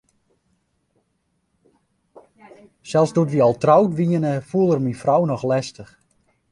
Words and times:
Sels 2.89 3.11
doe't 3.15 3.33
wy 3.33 3.39
al 3.45 3.55
troud 3.63 3.91
wiene, 3.99 4.33
foel 4.49 4.71
er 4.75 4.81
myn 4.83 5.01
frou 5.03 5.21
noch 5.27 5.43
lestich. 5.51 5.91